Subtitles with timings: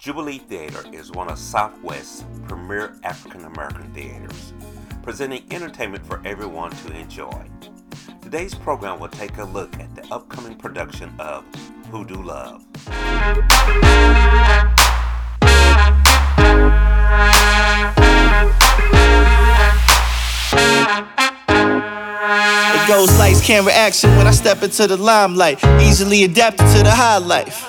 [0.00, 4.54] Jubilee Theater is one of Southwest's premier African American theaters,
[5.02, 7.44] presenting entertainment for everyone to enjoy.
[8.22, 11.44] Today's program will take a look at the upcoming production of
[11.90, 12.64] Hoodoo Love.
[22.72, 25.62] It goes lights, camera, action when I step into the limelight.
[25.82, 27.66] Easily adapted to the high life.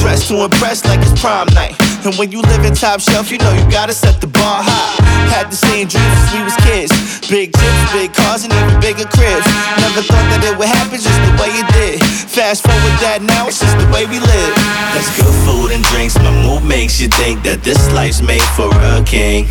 [0.00, 1.76] Dressed to impress like it's prom night.
[2.04, 4.96] And when you live in top shelf, you know you gotta set the bar high.
[5.28, 6.92] Had the same dreams since we was kids.
[7.28, 9.46] Big trips, big cars, and even bigger cribs.
[9.78, 12.00] Never thought that it would happen just the way it did.
[12.28, 14.52] Fast forward that now, it's just the way we live.
[14.96, 16.16] That's good food and drinks.
[16.16, 19.46] My mood makes you think that this life's made for a king.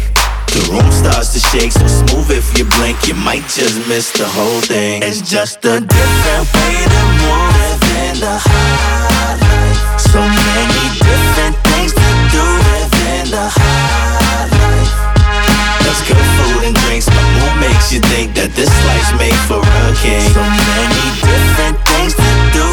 [0.50, 4.26] The room starts to shake so smooth if you blink, you might just miss the
[4.26, 5.04] whole thing.
[5.04, 9.19] It's just a different way to move within the high.
[10.10, 12.46] So many different things to do
[13.30, 13.70] the
[16.10, 17.08] good food and drinks.
[17.08, 20.26] My mood makes you think that this life's made for a king.
[20.34, 22.66] So many different things to do.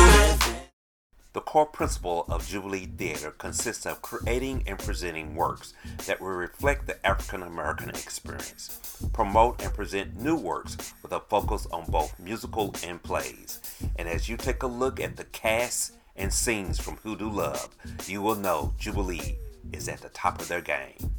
[1.35, 5.75] The core principle of Jubilee Theater consists of creating and presenting works
[6.07, 11.67] that will reflect the African American experience, promote and present new works with a focus
[11.71, 13.61] on both musical and plays.
[13.97, 17.69] And as you take a look at the cast and scenes from Hoodoo Love,
[18.07, 19.39] you will know Jubilee
[19.73, 21.16] is at the top of their game.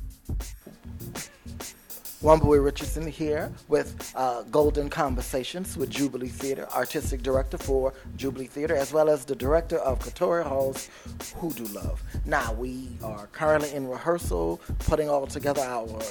[2.24, 8.76] Wambui Richardson here with uh, Golden Conversations with Jubilee Theater, artistic director for Jubilee Theater,
[8.76, 10.90] as well as the director of Katori Hall's
[11.36, 12.02] Hoodoo Love.
[12.26, 16.02] Now, we are currently in rehearsal, putting all together our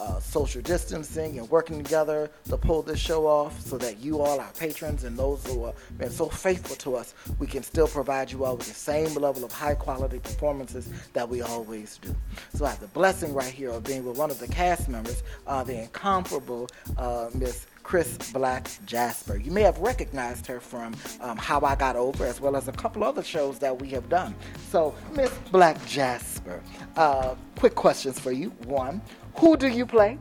[0.00, 4.40] uh, social distancing and working together to pull this show off so that you all,
[4.40, 8.32] our patrons, and those who have been so faithful to us, we can still provide
[8.32, 12.12] you all with the same level of high quality performances that we always do.
[12.52, 15.22] So I have the blessing right here of being with one of the cast members
[15.52, 19.36] uh, the incomparable uh, Miss Chris Black Jasper.
[19.36, 22.72] You may have recognized her from um, How I Got Over, as well as a
[22.72, 24.34] couple other shows that we have done.
[24.70, 26.62] So, Miss Black Jasper,
[26.96, 28.50] uh, quick questions for you.
[28.64, 29.02] One,
[29.36, 30.18] who do you play,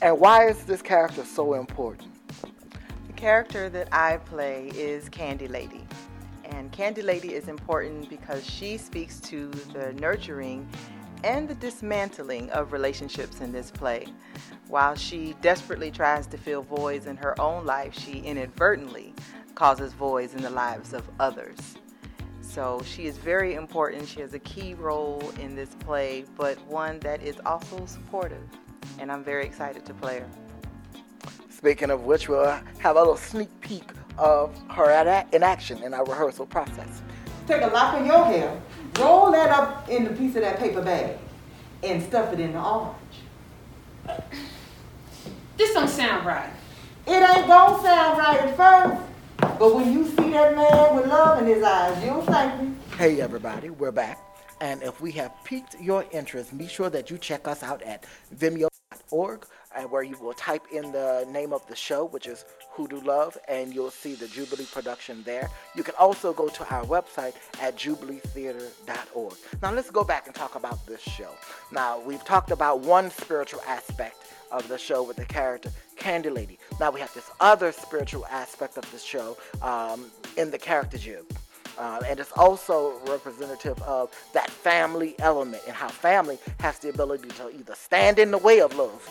[0.00, 2.08] and why is this character so important?
[3.06, 5.84] The character that I play is Candy Lady.
[6.44, 10.68] And Candy Lady is important because she speaks to the nurturing
[11.24, 14.06] and the dismantling of relationships in this play.
[14.68, 19.14] While she desperately tries to fill voids in her own life, she inadvertently
[19.54, 21.76] causes voids in the lives of others.
[22.40, 24.08] So she is very important.
[24.08, 28.42] She has a key role in this play, but one that is also supportive.
[28.98, 30.28] And I'm very excited to play her.
[31.50, 35.94] Speaking of which, we'll have a little sneak peek of her at, in action in
[35.94, 37.02] our rehearsal process.
[37.46, 38.60] Take a lock of your hair,
[38.98, 41.18] roll that up in the piece of that paper bag,
[41.82, 42.96] and stuff it in the orange.
[45.56, 46.50] This don't sound right.
[47.06, 49.02] It ain't gonna sound right at first,
[49.58, 52.74] but when you see that man with love in his eyes, you'll thank me.
[52.96, 54.18] Hey, everybody, we're back.
[54.60, 58.04] And if we have piqued your interest, be sure that you check us out at
[58.36, 59.46] vimeo.org,
[59.76, 63.36] and where you will type in the name of the show, which is Hoodoo Love,
[63.48, 65.50] and you'll see the Jubilee production there.
[65.74, 69.34] You can also go to our website at jubileetheater.org.
[69.62, 71.30] Now, let's go back and talk about this show.
[71.70, 74.16] Now, we've talked about one spiritual aspect
[74.50, 76.58] of the show with the character Candy Lady.
[76.80, 81.24] Now, we have this other spiritual aspect of the show um, in the character Jib.
[81.78, 87.28] Uh, and it's also representative of that family element and how family has the ability
[87.30, 89.10] to either stand in the way of love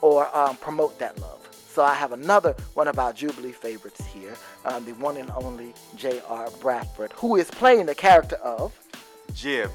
[0.00, 1.46] or um, promote that love.
[1.68, 4.34] So I have another one of our Jubilee favorites here,
[4.64, 6.50] um, the one and only J.R.
[6.60, 8.72] Bradford, who is playing the character of
[9.34, 9.70] Jib.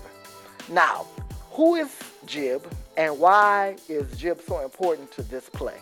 [0.70, 1.06] Now,
[1.52, 1.96] who is
[2.26, 2.66] Jib
[2.98, 5.78] and why is Jib so important to this play?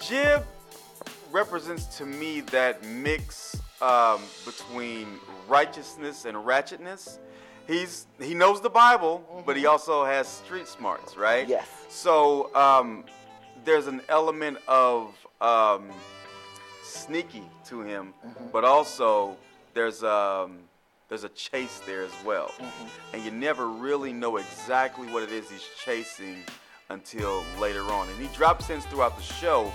[0.00, 0.44] Jib
[1.32, 5.08] represents to me that mix um, between
[5.48, 7.18] righteousness and ratchetness.
[7.66, 11.48] He's he knows the Bible, but he also has street smarts, right?
[11.48, 11.68] Yes.
[11.88, 13.04] So um,
[13.64, 15.90] there's an element of um,
[16.82, 18.14] sneaky to him,
[18.52, 19.36] but also
[19.74, 20.58] there's um,
[21.08, 22.50] there's a chase there as well,
[23.12, 26.36] and you never really know exactly what it is he's chasing
[26.90, 29.72] until later on, and he drops hints throughout the show.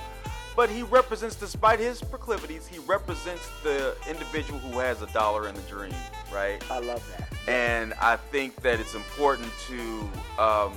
[0.56, 5.56] But he represents, despite his proclivities, he represents the individual who has a dollar and
[5.56, 5.94] a dream,
[6.34, 6.60] right?
[6.72, 7.28] I love that.
[7.48, 10.10] And I think that it's important to
[10.42, 10.74] um,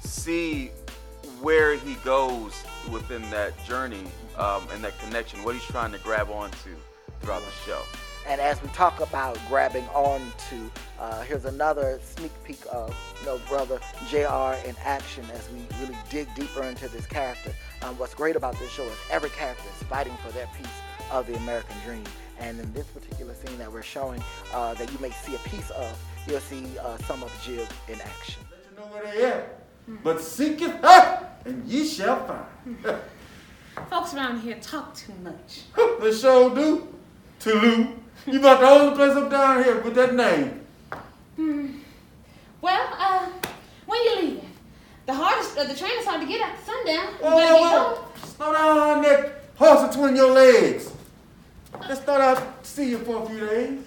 [0.00, 0.72] see
[1.40, 4.04] where he goes within that journey
[4.36, 6.76] um, and that connection, what he's trying to grab onto
[7.20, 7.82] throughout the show.
[8.26, 10.70] And as we talk about grabbing onto,
[11.00, 13.80] uh, here's another sneak peek of you know, brother
[14.10, 17.54] JR in action as we really dig deeper into this character.
[17.82, 20.68] Um, what's great about this show is every character is fighting for their piece
[21.10, 22.04] of the American dream.
[22.38, 25.70] And in this particular scene that we're showing, uh, that you may see a piece
[25.70, 28.42] of, you'll see uh, some of Jib in action.
[28.50, 29.67] Let you know where they at.
[30.02, 32.78] But seek it out, and ye shall find.
[33.90, 35.62] Folks around here talk too much.
[36.00, 36.88] they sure do.
[37.38, 37.88] Toulouse.
[38.26, 40.66] You about the only place up down here with that name.
[42.60, 43.28] Well, uh,
[43.86, 44.50] when you leaving?
[45.06, 47.14] The hardest, uh, the train is hard to get after sundown.
[47.14, 48.26] You Whoa, whoa, whoa.
[48.26, 50.92] Slow down that horse between your legs.
[51.86, 53.80] Just thought I'd see you for a few days.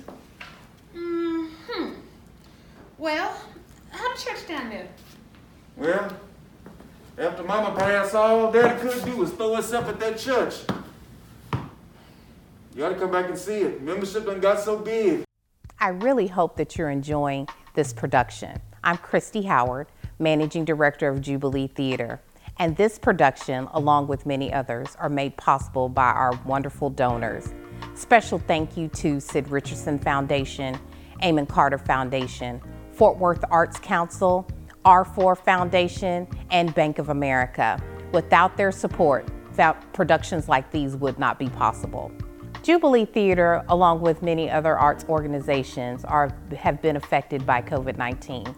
[0.96, 1.94] Hmm.
[2.98, 3.36] Well,
[3.92, 4.88] how the church down there?
[5.78, 6.16] Well,
[7.18, 10.56] after Mama passed, all Daddy could do was throw us up at that church.
[12.76, 13.82] You ought to come back and see it.
[13.82, 15.24] Membership done got so big.
[15.80, 18.62] I really hope that you're enjoying this production.
[18.84, 19.88] I'm Christy Howard,
[20.20, 22.22] Managing Director of Jubilee Theater,
[22.58, 27.54] and this production, along with many others, are made possible by our wonderful donors.
[27.96, 30.80] Special thank you to Sid Richardson Foundation,
[31.24, 32.62] Amon Carter Foundation,
[32.94, 34.48] Fort Worth Arts Council,
[34.86, 37.82] R4 Foundation, and Bank of America.
[38.12, 39.28] Without their support,
[39.94, 42.12] productions like these would not be possible.
[42.64, 48.56] Jubilee Theater, along with many other arts organizations, are, have been affected by COVID 19.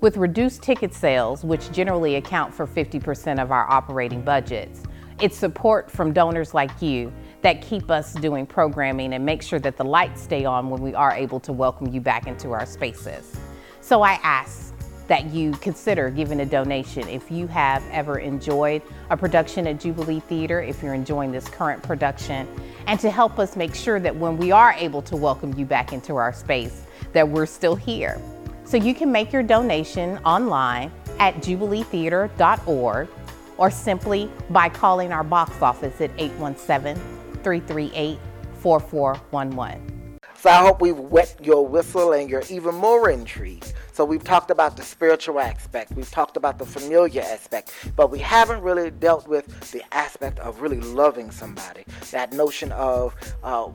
[0.00, 4.82] With reduced ticket sales, which generally account for 50% of our operating budgets,
[5.20, 7.12] it's support from donors like you
[7.42, 10.94] that keep us doing programming and make sure that the lights stay on when we
[10.94, 13.36] are able to welcome you back into our spaces.
[13.80, 14.71] So I ask
[15.12, 18.80] that you consider giving a donation if you have ever enjoyed
[19.10, 22.48] a production at Jubilee Theater, if you're enjoying this current production,
[22.86, 25.92] and to help us make sure that when we are able to welcome you back
[25.92, 28.18] into our space, that we're still here.
[28.64, 33.08] So you can make your donation online at jubileetheater.org
[33.58, 36.96] or simply by calling our box office at 817
[37.42, 38.18] 338
[38.60, 40.18] 4411.
[40.38, 43.74] So I hope we've wet your whistle and you're even more intrigued.
[43.92, 48.18] So we've talked about the spiritual aspect, we've talked about the familiar aspect, but we
[48.18, 51.84] haven't really dealt with the aspect of really loving somebody.
[52.10, 53.68] That notion of uh,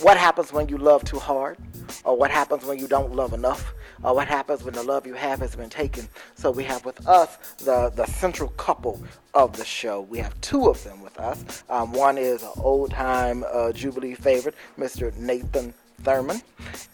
[0.00, 1.58] what happens when you love too hard,
[2.04, 5.12] or what happens when you don't love enough, or what happens when the love you
[5.14, 6.08] have has been taken.
[6.36, 9.02] So we have with us the, the central couple
[9.34, 10.00] of the show.
[10.00, 11.64] We have two of them with us.
[11.68, 15.14] Um, one is an old time uh, Jubilee favorite, Mr.
[15.18, 16.42] Nathan Thurman.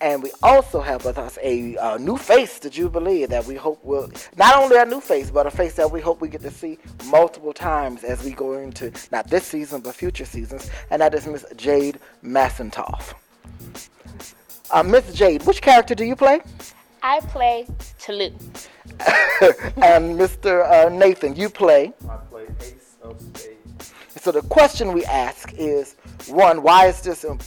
[0.01, 3.85] And we also have with us a uh, new face to Jubilee that we hope
[3.85, 6.51] will, not only a new face, but a face that we hope we get to
[6.51, 10.71] see multiple times as we go into, not this season, but future seasons.
[10.91, 13.15] And that is Miss Jade Massentoff.
[14.71, 16.41] Uh, Miss Jade, which character do you play?
[17.03, 17.67] I play
[17.99, 18.69] Toulouse.
[19.01, 20.71] and Mr.
[20.71, 21.93] Uh, Nathan, you play.
[22.09, 23.93] I play Ace of Spades.
[24.21, 25.97] So the question we ask is
[26.29, 27.43] one, why is this imp-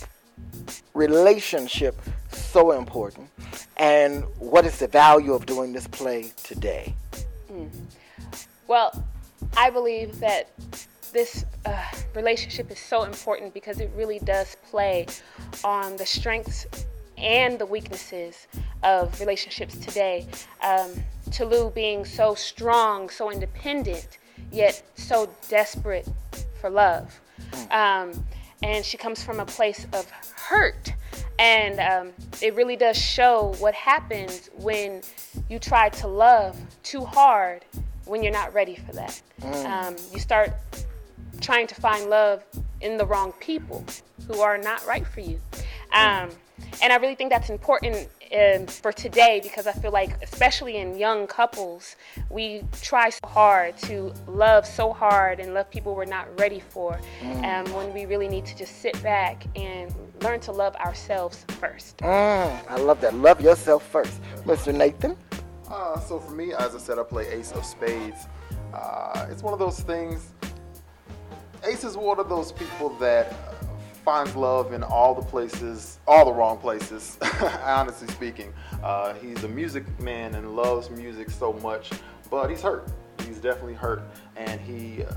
[0.94, 2.00] relationship
[2.32, 3.30] so important?
[3.78, 6.96] And what is the value of doing this play today?
[8.68, 9.04] Well,
[9.58, 10.50] I believe that
[11.12, 11.84] this uh,
[12.16, 15.06] relationship is so important because it really does play
[15.64, 16.66] on the strengths
[17.18, 18.48] and the weaknesses
[18.82, 20.28] of relationships today.
[20.64, 20.92] Um,
[21.32, 24.18] Toulouse being so strong, so independent,
[24.52, 26.08] yet so desperate
[26.60, 27.20] for love.
[27.72, 28.26] Um,
[28.64, 30.94] and she comes from a place of hurt.
[31.38, 35.02] And um, it really does show what happens when
[35.50, 37.66] you try to love too hard
[38.06, 39.22] when you're not ready for that.
[39.66, 40.54] Um, you start
[41.42, 42.44] trying to find love
[42.82, 43.84] in the wrong people
[44.28, 45.40] who are not right for you.
[45.94, 46.30] Um,
[46.82, 50.98] and I really think that's important um, for today because I feel like, especially in
[50.98, 51.96] young couples,
[52.30, 57.00] we try so hard to love so hard and love people we're not ready for
[57.22, 61.98] and when we really need to just sit back and learn to love ourselves first.
[61.98, 63.14] Mm, I love that.
[63.14, 64.22] Love yourself first.
[64.46, 64.74] Mr.
[64.74, 65.18] Nathan?
[65.70, 68.28] Uh, so for me, as I said, I play Ace of Spades.
[68.74, 70.32] Uh, it's one of those things.
[71.66, 73.53] Ace is one of those people that uh,
[74.04, 77.18] finds love in all the places, all the wrong places.
[77.64, 81.92] honestly speaking, uh, he's a music man and loves music so much,
[82.30, 82.88] but he's hurt.
[83.26, 84.02] He's definitely hurt,
[84.36, 85.14] and he uh,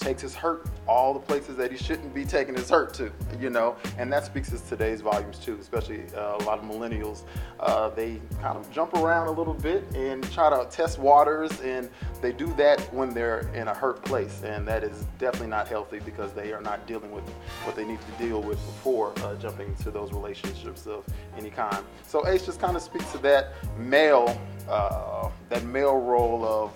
[0.00, 3.50] takes his hurt all the places that he shouldn't be taking his hurt to, you
[3.50, 7.22] know, and that speaks to today's volumes too, especially uh, a lot of millennials.
[7.60, 11.88] Uh, they kind of jump around a little bit and try to test waters, and
[12.20, 16.00] they do that when they're in a hurt place, and that is definitely not healthy
[16.00, 17.28] because they are not dealing with
[17.64, 21.04] what they need to deal with before uh, jumping into those relationships of
[21.36, 21.84] any kind.
[22.06, 26.72] So Ace just kind of speaks to that male, uh, that male role of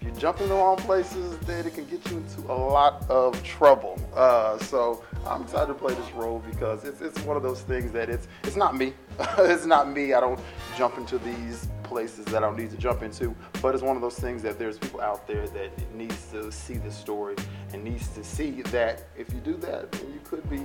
[0.00, 3.08] if you jump in the wrong places, then it can get you into a lot
[3.10, 4.00] of trouble.
[4.14, 7.90] Uh, so I'm excited to play this role because it's, it's one of those things
[7.92, 8.92] that it's it's not me.
[9.38, 10.14] it's not me.
[10.14, 10.38] I don't
[10.76, 13.34] jump into these places that I don't need to jump into.
[13.60, 16.74] But it's one of those things that there's people out there that needs to see
[16.74, 17.34] the story
[17.72, 20.62] and needs to see that if you do that, then you could be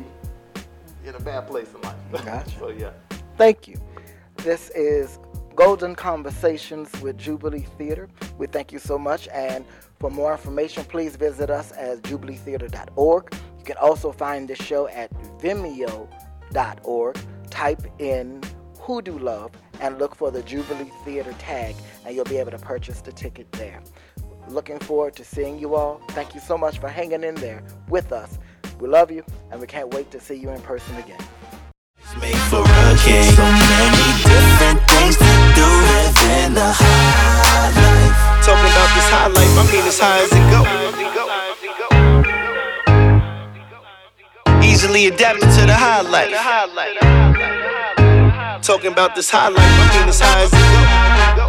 [1.05, 1.95] in a bad place in life.
[2.25, 2.59] Gotcha.
[2.59, 2.91] so yeah.
[3.37, 3.81] Thank you.
[4.37, 5.17] This is
[5.55, 8.09] Golden Conversations with Jubilee Theater.
[8.37, 9.27] We thank you so much.
[9.29, 9.65] And
[9.99, 13.33] for more information, please visit us at jubileetheater.org.
[13.59, 17.17] You can also find the show at vimeo.org.
[17.49, 18.41] Type in
[18.79, 23.01] Hoodoo Love and look for the Jubilee Theater tag, and you'll be able to purchase
[23.01, 23.81] the ticket there.
[24.49, 26.01] Looking forward to seeing you all.
[26.09, 28.39] Thank you so much for hanging in there with us.
[28.79, 31.21] We love you, and we can't wait to see you in person again.
[34.73, 35.11] Made for a king.
[35.11, 35.23] So many different things to
[35.55, 38.15] do within the high life.
[38.43, 40.61] Talking about this high life, I mean as high as it go.
[44.63, 46.31] Easily adapted to the high life.
[48.61, 50.59] Talking about this high life, I mean as high as it
[51.37, 51.47] go.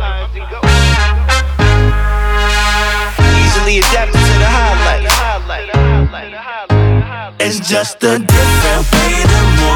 [3.44, 5.02] Easily adapted to the high life.
[7.40, 9.73] It's just a different way to move